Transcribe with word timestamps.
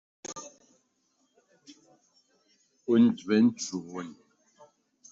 Und 2.87 3.27
wenn 3.27 3.55
schon! 3.59 4.15